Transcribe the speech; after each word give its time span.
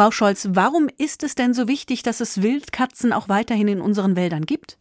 Frau 0.00 0.10
Scholz, 0.10 0.48
warum 0.54 0.88
ist 0.96 1.22
es 1.24 1.34
denn 1.34 1.52
so 1.52 1.68
wichtig, 1.68 2.02
dass 2.02 2.20
es 2.20 2.42
Wildkatzen 2.42 3.12
auch 3.12 3.28
weiterhin 3.28 3.68
in 3.68 3.82
unseren 3.82 4.16
Wäldern 4.16 4.46
gibt? 4.46 4.78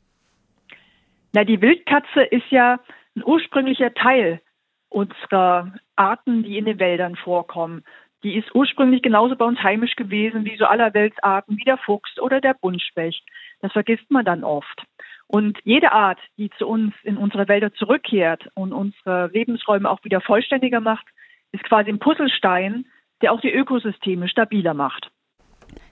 Na, 1.33 1.43
die 1.43 1.61
Wildkatze 1.61 2.21
ist 2.21 2.49
ja 2.51 2.79
ein 3.17 3.25
ursprünglicher 3.25 3.93
Teil 3.93 4.39
unserer 4.87 5.73
Arten, 5.97 6.43
die 6.43 6.57
in 6.57 6.63
den 6.63 6.79
Wäldern 6.79 7.17
vorkommen. 7.17 7.83
Die 8.23 8.37
ist 8.37 8.55
ursprünglich 8.55 9.01
genauso 9.01 9.35
bei 9.35 9.43
uns 9.43 9.61
heimisch 9.61 9.97
gewesen 9.97 10.45
wie 10.45 10.55
so 10.55 10.63
allerwelts 10.63 11.21
Arten 11.21 11.57
wie 11.57 11.65
der 11.65 11.79
Fuchs 11.79 12.17
oder 12.21 12.39
der 12.39 12.53
Buntspecht. 12.53 13.21
Das 13.59 13.73
vergisst 13.73 14.09
man 14.09 14.23
dann 14.23 14.45
oft. 14.45 14.85
Und 15.27 15.57
jede 15.65 15.91
Art, 15.91 16.19
die 16.37 16.49
zu 16.51 16.65
uns 16.65 16.93
in 17.03 17.17
unsere 17.17 17.49
Wälder 17.49 17.73
zurückkehrt 17.73 18.47
und 18.53 18.71
unsere 18.71 19.27
Lebensräume 19.33 19.89
auch 19.89 20.01
wieder 20.05 20.21
vollständiger 20.21 20.79
macht, 20.79 21.07
ist 21.51 21.65
quasi 21.65 21.89
ein 21.89 21.99
Puzzlestein, 21.99 22.85
der 23.21 23.33
auch 23.33 23.41
die 23.41 23.51
Ökosysteme 23.51 24.27
stabiler 24.27 24.73
macht. 24.73 25.11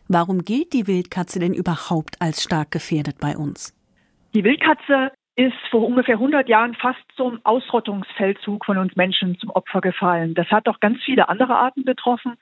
Warum 0.07 0.43
gilt 0.43 0.73
die 0.73 0.88
Wildkatze 0.88 1.39
denn 1.39 1.54
überhaupt 1.54 2.21
als 2.21 2.42
stark 2.42 2.71
gefährdet 2.71 3.18
bei 3.20 3.36
uns? 3.36 3.75
Die 4.34 4.43
Wildkatze 4.43 5.11
ist 5.36 5.56
vor 5.70 5.86
ungefähr 5.86 6.15
100 6.15 6.50
Jahren 6.50 6.74
fast 6.74 7.04
zum 7.15 7.39
Ausrottungsfeldzug 7.43 8.65
von 8.65 8.78
uns 8.78 8.96
Menschen 8.96 9.37
zum 9.37 9.51
Opfer 9.51 9.82
gefallen. 9.82 10.34
Das 10.34 10.48
hat 10.48 10.68
auch 10.68 10.79
ganz 10.79 10.98
viele 11.04 11.29
andere 11.29 11.56
Arten 11.56 11.84
betroffen. 11.84 12.36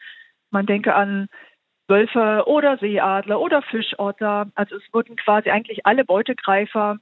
Man 0.50 0.66
denke 0.66 0.96
an 0.96 1.28
Wölfe 1.88 2.44
oder 2.48 2.78
Seeadler 2.78 3.40
oder 3.40 3.62
Fischotter. 3.62 4.50
Also 4.56 4.78
es 4.78 4.94
wurden 4.94 5.16
quasi 5.18 5.50
eigentlich 5.50 5.86
alle 5.86 6.06
Beutegreifer 6.06 7.00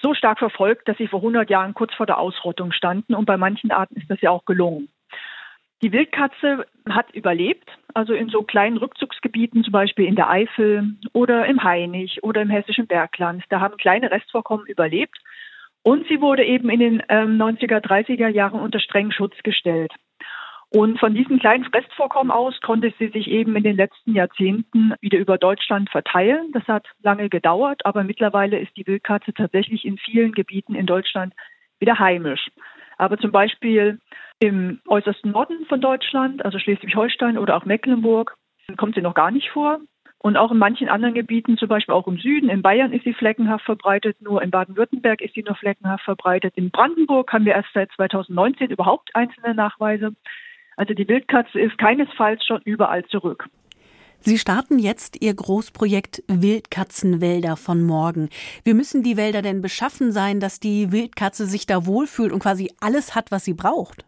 so 0.00 0.14
stark 0.14 0.38
verfolgt, 0.38 0.88
dass 0.88 0.96
sie 0.96 1.08
vor 1.08 1.20
100 1.20 1.50
Jahren 1.50 1.74
kurz 1.74 1.92
vor 1.94 2.06
der 2.06 2.18
Ausrottung 2.18 2.72
standen. 2.72 3.14
Und 3.14 3.24
bei 3.24 3.36
manchen 3.36 3.72
Arten 3.72 3.96
ist 3.96 4.10
das 4.10 4.20
ja 4.20 4.30
auch 4.30 4.44
gelungen. 4.44 4.88
Die 5.82 5.90
Wildkatze 5.90 6.64
hat 6.88 7.10
überlebt, 7.12 7.68
also 7.92 8.14
in 8.14 8.28
so 8.28 8.42
kleinen 8.42 8.76
Rückzugsgebieten, 8.76 9.64
zum 9.64 9.72
Beispiel 9.72 10.06
in 10.06 10.14
der 10.14 10.30
Eifel 10.30 10.94
oder 11.12 11.46
im 11.46 11.64
Hainich 11.64 12.22
oder 12.22 12.40
im 12.42 12.50
hessischen 12.50 12.86
Bergland. 12.86 13.42
Da 13.48 13.60
haben 13.60 13.76
kleine 13.76 14.10
Restvorkommen 14.12 14.66
überlebt. 14.66 15.18
Und 15.82 16.06
sie 16.06 16.20
wurde 16.20 16.44
eben 16.44 16.70
in 16.70 16.78
den 16.78 17.02
ähm, 17.08 17.36
90er, 17.36 17.80
30er 17.80 18.28
Jahren 18.28 18.60
unter 18.60 18.78
strengen 18.78 19.10
Schutz 19.10 19.34
gestellt. 19.42 19.92
Und 20.70 21.00
von 21.00 21.14
diesen 21.14 21.40
kleinen 21.40 21.66
Restvorkommen 21.66 22.30
aus 22.30 22.58
konnte 22.60 22.94
sie 22.98 23.08
sich 23.08 23.26
eben 23.26 23.56
in 23.56 23.64
den 23.64 23.76
letzten 23.76 24.14
Jahrzehnten 24.14 24.94
wieder 25.00 25.18
über 25.18 25.36
Deutschland 25.36 25.90
verteilen. 25.90 26.52
Das 26.52 26.66
hat 26.68 26.86
lange 27.02 27.28
gedauert, 27.28 27.84
aber 27.84 28.04
mittlerweile 28.04 28.58
ist 28.60 28.74
die 28.76 28.86
Wildkatze 28.86 29.34
tatsächlich 29.34 29.84
in 29.84 29.98
vielen 29.98 30.32
Gebieten 30.32 30.76
in 30.76 30.86
Deutschland 30.86 31.34
wieder 31.80 31.98
heimisch. 31.98 32.48
Aber 33.02 33.18
zum 33.18 33.32
Beispiel 33.32 33.98
im 34.38 34.80
äußersten 34.86 35.32
Norden 35.32 35.66
von 35.66 35.80
Deutschland, 35.80 36.44
also 36.44 36.60
Schleswig-Holstein 36.60 37.36
oder 37.36 37.56
auch 37.56 37.64
Mecklenburg, 37.64 38.36
kommt 38.76 38.94
sie 38.94 39.00
noch 39.02 39.14
gar 39.14 39.32
nicht 39.32 39.50
vor. 39.50 39.80
Und 40.18 40.36
auch 40.36 40.52
in 40.52 40.58
manchen 40.58 40.88
anderen 40.88 41.14
Gebieten, 41.14 41.58
zum 41.58 41.66
Beispiel 41.66 41.96
auch 41.96 42.06
im 42.06 42.18
Süden, 42.18 42.48
in 42.48 42.62
Bayern 42.62 42.92
ist 42.92 43.02
sie 43.02 43.12
fleckenhaft 43.12 43.64
verbreitet, 43.64 44.22
nur 44.22 44.40
in 44.40 44.52
Baden-Württemberg 44.52 45.20
ist 45.20 45.34
sie 45.34 45.42
nur 45.42 45.56
fleckenhaft 45.56 46.04
verbreitet. 46.04 46.52
In 46.54 46.70
Brandenburg 46.70 47.32
haben 47.32 47.44
wir 47.44 47.54
erst 47.54 47.70
seit 47.74 47.90
2019 47.96 48.70
überhaupt 48.70 49.10
einzelne 49.16 49.52
Nachweise. 49.52 50.12
Also 50.76 50.94
die 50.94 51.08
Wildkatze 51.08 51.58
ist 51.58 51.76
keinesfalls 51.78 52.46
schon 52.46 52.62
überall 52.64 53.04
zurück. 53.06 53.48
Sie 54.24 54.38
starten 54.38 54.78
jetzt 54.78 55.20
Ihr 55.20 55.34
Großprojekt 55.34 56.22
Wildkatzenwälder 56.28 57.56
von 57.56 57.82
morgen. 57.82 58.28
Wie 58.64 58.72
müssen 58.72 59.02
die 59.02 59.16
Wälder 59.16 59.42
denn 59.42 59.62
beschaffen 59.62 60.12
sein, 60.12 60.38
dass 60.38 60.60
die 60.60 60.92
Wildkatze 60.92 61.44
sich 61.44 61.66
da 61.66 61.86
wohlfühlt 61.86 62.30
und 62.30 62.38
quasi 62.38 62.70
alles 62.80 63.16
hat, 63.16 63.32
was 63.32 63.44
sie 63.44 63.54
braucht? 63.54 64.04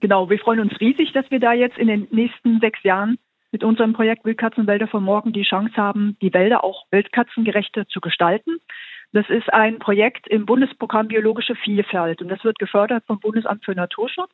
Genau, 0.00 0.30
wir 0.30 0.38
freuen 0.38 0.60
uns 0.60 0.80
riesig, 0.80 1.12
dass 1.12 1.30
wir 1.30 1.38
da 1.38 1.52
jetzt 1.52 1.76
in 1.76 1.88
den 1.88 2.08
nächsten 2.12 2.60
sechs 2.60 2.82
Jahren 2.82 3.18
mit 3.52 3.62
unserem 3.62 3.92
Projekt 3.92 4.24
Wildkatzenwälder 4.24 4.88
von 4.88 5.02
morgen 5.02 5.34
die 5.34 5.42
Chance 5.42 5.76
haben, 5.76 6.16
die 6.22 6.32
Wälder 6.32 6.64
auch 6.64 6.86
wildkatzengerechter 6.90 7.86
zu 7.88 8.00
gestalten. 8.00 8.56
Das 9.12 9.28
ist 9.28 9.52
ein 9.52 9.80
Projekt 9.80 10.28
im 10.28 10.46
Bundesprogramm 10.46 11.08
Biologische 11.08 11.56
Vielfalt 11.56 12.22
und 12.22 12.28
das 12.28 12.42
wird 12.42 12.58
gefördert 12.58 13.04
vom 13.06 13.20
Bundesamt 13.20 13.66
für 13.66 13.74
Naturschutz 13.74 14.32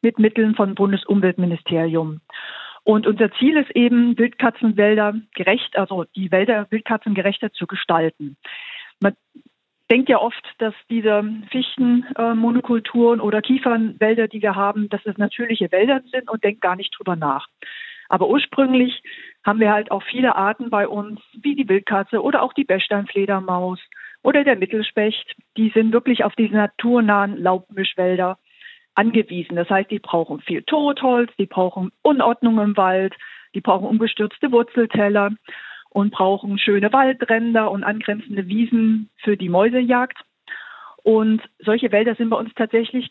mit 0.00 0.20
Mitteln 0.20 0.54
vom 0.54 0.76
Bundesumweltministerium. 0.76 2.20
Und 2.86 3.08
unser 3.08 3.32
Ziel 3.32 3.56
ist 3.56 3.72
eben, 3.72 4.16
Wildkatzenwälder 4.16 5.16
gerecht, 5.34 5.76
also 5.76 6.04
die 6.14 6.30
Wälder 6.30 6.68
wildkatzengerechter 6.70 7.52
zu 7.52 7.66
gestalten. 7.66 8.36
Man 9.00 9.14
denkt 9.90 10.08
ja 10.08 10.20
oft, 10.20 10.44
dass 10.58 10.72
diese 10.88 11.24
Fichtenmonokulturen 11.50 13.20
oder 13.20 13.42
Kiefernwälder, 13.42 14.28
die 14.28 14.40
wir 14.40 14.54
haben, 14.54 14.88
dass 14.88 15.02
das 15.02 15.18
natürliche 15.18 15.72
Wälder 15.72 16.00
sind 16.12 16.30
und 16.30 16.44
denkt 16.44 16.60
gar 16.60 16.76
nicht 16.76 16.96
drüber 16.96 17.16
nach. 17.16 17.48
Aber 18.08 18.28
ursprünglich 18.28 19.02
haben 19.44 19.58
wir 19.58 19.72
halt 19.72 19.90
auch 19.90 20.04
viele 20.04 20.36
Arten 20.36 20.70
bei 20.70 20.86
uns, 20.86 21.18
wie 21.32 21.56
die 21.56 21.68
Wildkatze 21.68 22.22
oder 22.22 22.40
auch 22.40 22.52
die 22.52 22.62
Bechsteinfledermaus 22.62 23.80
oder 24.22 24.44
der 24.44 24.54
Mittelspecht. 24.54 25.34
Die 25.56 25.70
sind 25.70 25.92
wirklich 25.92 26.22
auf 26.22 26.36
diese 26.36 26.54
naturnahen 26.54 27.36
Laubmischwälder 27.36 28.38
angewiesen. 28.96 29.56
Das 29.56 29.70
heißt, 29.70 29.90
die 29.90 29.98
brauchen 29.98 30.40
viel 30.40 30.62
Totholz, 30.62 31.30
die 31.38 31.46
brauchen 31.46 31.92
Unordnung 32.02 32.58
im 32.58 32.76
Wald, 32.76 33.14
die 33.54 33.60
brauchen 33.60 33.86
umgestürzte 33.86 34.50
Wurzelteller 34.50 35.32
und 35.90 36.10
brauchen 36.10 36.58
schöne 36.58 36.92
Waldränder 36.92 37.70
und 37.70 37.84
angrenzende 37.84 38.48
Wiesen 38.48 39.10
für 39.16 39.36
die 39.36 39.48
Mäusejagd. 39.48 40.18
Und 41.02 41.42
solche 41.58 41.92
Wälder 41.92 42.14
sind 42.16 42.30
bei 42.30 42.36
uns 42.36 42.52
tatsächlich 42.54 43.10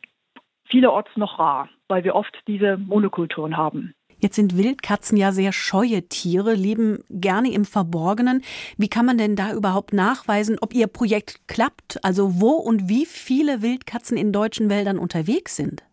vielerorts 0.65 1.15
noch 1.15 1.39
rar, 1.39 1.69
weil 1.87 2.03
wir 2.03 2.15
oft 2.15 2.37
diese 2.47 2.77
Monokulturen 2.77 3.57
haben. 3.57 3.93
Jetzt 4.25 4.37
sind 4.37 4.57
Wildkatzen 4.57 5.19
ja 5.19 5.31
sehr 5.31 5.53
scheue 5.53 6.01
Tiere, 6.09 6.55
leben 6.55 7.03
gerne 7.11 7.53
im 7.53 7.63
Verborgenen. 7.63 8.41
Wie 8.75 8.87
kann 8.87 9.05
man 9.05 9.19
denn 9.19 9.35
da 9.35 9.53
überhaupt 9.53 9.93
nachweisen, 9.93 10.57
ob 10.61 10.73
Ihr 10.73 10.87
Projekt 10.87 11.47
klappt? 11.47 12.03
Also 12.03 12.41
wo 12.41 12.53
und 12.53 12.89
wie 12.89 13.05
viele 13.05 13.61
Wildkatzen 13.61 14.17
in 14.17 14.31
deutschen 14.31 14.67
Wäldern 14.67 14.97
unterwegs 14.97 15.55
sind? 15.55 15.83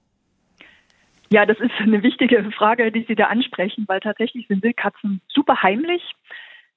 Ja, 1.28 1.44
das 1.44 1.60
ist 1.60 1.72
eine 1.78 2.02
wichtige 2.02 2.50
Frage, 2.52 2.90
die 2.90 3.04
Sie 3.06 3.16
da 3.16 3.26
ansprechen, 3.26 3.84
weil 3.86 4.00
tatsächlich 4.00 4.46
sind 4.48 4.62
Wildkatzen 4.62 5.20
super 5.28 5.62
heimlich. 5.62 6.00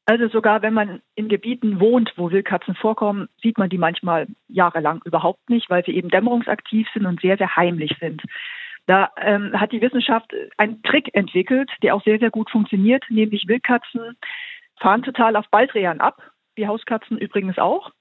Also 0.06 0.28
sogar 0.28 0.62
wenn 0.62 0.74
man 0.74 1.02
in 1.16 1.30
Gebieten 1.30 1.80
wohnt, 1.80 2.12
wo 2.18 2.32
Wildkatzen 2.32 2.76
vorkommen, 2.76 3.30
sieht 3.42 3.58
man 3.58 3.70
die 3.70 3.78
manchmal 3.78 4.28
jahrelang 4.50 5.02
überhaupt 5.06 5.50
nicht, 5.50 5.70
weil 5.70 5.86
sie 5.86 5.96
eben 5.96 6.10
dämmerungsaktiv 6.10 6.86
sind 6.94 7.06
und 7.06 7.22
sehr, 7.22 7.38
sehr 7.38 7.56
heimlich 7.56 7.96
sind. 8.02 8.22
Da 8.88 9.12
ähm, 9.18 9.60
hat 9.60 9.72
die 9.72 9.82
Wissenschaft 9.82 10.32
einen 10.58 10.84
Trick 10.84 11.10
entwickelt, 11.14 11.72
der 11.82 11.96
auch 11.96 12.04
sehr, 12.04 12.20
sehr 12.20 12.30
gut 12.30 12.50
funktioniert, 12.52 13.04
nämlich 13.10 13.48
Wildkatzen 13.48 14.18
fahren 14.80 15.04
total 15.04 15.36
auf 15.36 15.50
Baldrian 15.50 16.02
ab, 16.02 16.22
wie 16.56 16.68
Hauskatzen 16.68 17.18
übrigens 17.18 17.58
auch. 17.58 17.92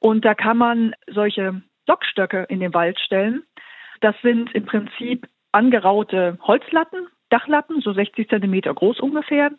Und 0.00 0.24
da 0.24 0.34
kann 0.34 0.56
man 0.56 0.94
solche 1.06 1.62
Lockstöcke 1.86 2.46
in 2.48 2.60
den 2.60 2.74
Wald 2.74 2.98
stellen. 3.00 3.44
Das 4.00 4.14
sind 4.22 4.54
im 4.54 4.66
Prinzip 4.66 5.28
angeraute 5.52 6.38
Holzlatten, 6.42 7.06
Dachlatten, 7.30 7.80
so 7.80 7.92
60 7.92 8.28
Zentimeter 8.28 8.74
groß 8.74 9.00
ungefähr. 9.00 9.50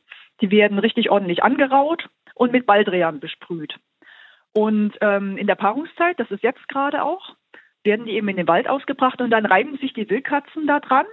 Die 0.42 0.52
werden 0.52 0.80
richtig 0.80 1.10
ordentlich 1.10 1.44
angeraut 1.44 2.08
und 2.36 2.52
mit 2.52 2.66
Baldrian 2.66 3.20
besprüht. 3.20 3.76
Und 4.54 4.94
ähm, 5.02 5.38
in 5.38 5.48
der 5.48 5.56
Paarungszeit, 5.56 6.20
das 6.20 6.32
ist 6.32 6.44
jetzt 6.44 6.68
gerade 6.68 7.04
auch, 7.04 7.36
werden 7.86 8.06
die 8.06 8.14
eben 8.14 8.28
in 8.28 8.38
den 8.38 8.48
Wald 8.48 8.68
ausgebracht 8.68 9.22
und 9.22 9.30
dann 9.30 9.46
reiben 9.46 9.78
sich 9.78 9.94
die 9.94 10.10
Wildkatzen 10.10 10.68
da 10.68 10.80
dran 10.80 11.06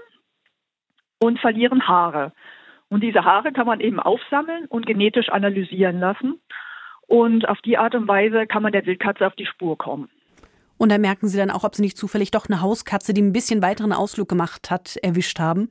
und 1.18 1.38
verlieren 1.38 1.86
Haare. 1.86 2.32
Und 2.88 3.02
diese 3.02 3.24
Haare 3.24 3.52
kann 3.52 3.66
man 3.66 3.80
eben 3.80 4.00
aufsammeln 4.00 4.66
und 4.66 4.86
genetisch 4.86 5.30
analysieren 5.30 5.98
lassen. 5.98 6.40
Und 7.06 7.48
auf 7.48 7.60
die 7.62 7.78
Art 7.78 7.94
und 7.94 8.06
Weise 8.06 8.46
kann 8.46 8.62
man 8.62 8.72
der 8.72 8.84
Wildkatze 8.84 9.26
auf 9.26 9.34
die 9.34 9.46
Spur 9.46 9.78
kommen. 9.78 10.10
Und 10.76 10.90
da 10.90 10.98
merken 10.98 11.28
Sie 11.28 11.38
dann 11.38 11.50
auch, 11.50 11.64
ob 11.64 11.74
Sie 11.74 11.82
nicht 11.82 11.96
zufällig 11.96 12.30
doch 12.32 12.48
eine 12.48 12.60
Hauskatze, 12.60 13.14
die 13.14 13.22
ein 13.22 13.32
bisschen 13.32 13.62
weiteren 13.62 13.92
Ausflug 13.92 14.28
gemacht 14.28 14.70
hat, 14.70 14.96
erwischt 15.02 15.38
haben? 15.38 15.70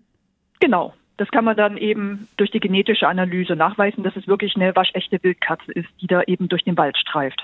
Genau. 0.59 0.93
Das 1.17 1.29
kann 1.29 1.45
man 1.45 1.55
dann 1.55 1.77
eben 1.77 2.27
durch 2.37 2.49
die 2.49 2.59
genetische 2.59 3.07
Analyse 3.07 3.55
nachweisen, 3.55 4.03
dass 4.03 4.15
es 4.15 4.27
wirklich 4.27 4.55
eine 4.55 4.75
waschechte 4.75 5.21
Wildkatze 5.21 5.71
ist, 5.73 5.89
die 6.01 6.07
da 6.07 6.23
eben 6.23 6.47
durch 6.47 6.63
den 6.63 6.75
Wald 6.77 6.97
streift. 6.97 7.39